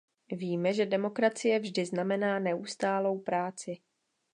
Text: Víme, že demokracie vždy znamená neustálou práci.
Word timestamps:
Víme, 0.31 0.73
že 0.73 0.85
demokracie 0.85 1.59
vždy 1.59 1.85
znamená 1.85 2.39
neustálou 2.39 3.19
práci. 3.19 3.77